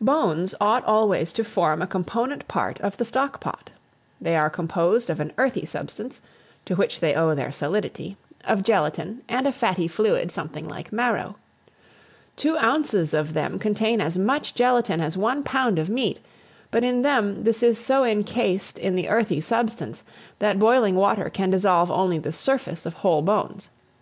[0.00, 3.72] BONES ought always to form a component part of the stock pot.
[4.18, 6.22] They are composed of an earthy substance,
[6.64, 11.36] to which they owe their solidity, of gelatine, and a fatty fluid, something like marrow.
[12.36, 16.20] Two ounces of them contain as much gelatine as one pound of meat;
[16.70, 20.04] but in them, this is so incased in the earthy substance,
[20.38, 23.68] that boiling water can dissolve only the surface of whole bones.